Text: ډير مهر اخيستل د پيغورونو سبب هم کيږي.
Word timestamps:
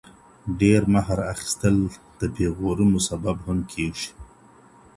ډير 0.59 0.81
مهر 0.93 1.17
اخيستل 1.33 1.77
د 2.19 2.21
پيغورونو 2.35 2.97
سبب 3.09 3.37
هم 3.45 3.59
کيږي. 3.73 4.09